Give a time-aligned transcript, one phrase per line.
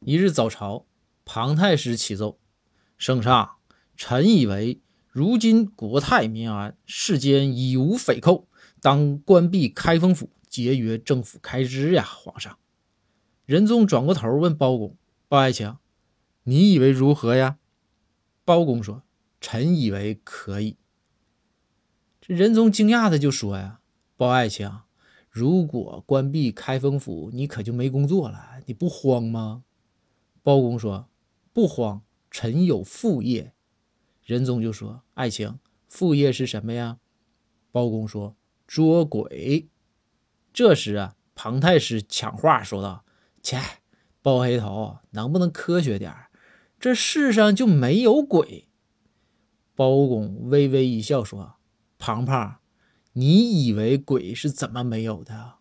[0.00, 0.84] 一日早朝，
[1.24, 2.38] 庞太师启奏
[2.98, 3.56] ：“圣上，
[3.96, 8.46] 臣以为，如今国泰民安，世间已无匪寇，
[8.80, 12.58] 当关闭开封府，节约政府开支呀！”皇上。
[13.46, 14.96] 仁宗转过头问包公
[15.28, 15.76] ：“包爱卿，
[16.44, 17.56] 你以为如何呀？”
[18.44, 19.02] 包公说
[19.40, 20.76] ：“臣以为可以。”
[22.20, 23.80] 这仁宗惊讶的就说：“呀，
[24.16, 24.70] 包爱卿。”
[25.30, 29.64] 如果关闭开封府，你可就没工作了，你不慌吗？
[30.46, 31.08] 包公说
[31.52, 33.52] ：“不慌，臣有副业。”
[34.22, 36.98] 仁宗就说：“爱卿，副业是什么呀？”
[37.72, 39.68] 包公说：“捉鬼。”
[40.54, 43.04] 这时啊，庞太师抢话说道
[43.42, 43.60] ：“切，
[44.22, 46.14] 包黑头，能不能科学点
[46.78, 48.68] 这世上就没有鬼？”
[49.74, 51.56] 包公微微一笑说
[51.98, 52.58] ：“庞庞。”
[53.14, 55.54] 你以为鬼是怎么没有的？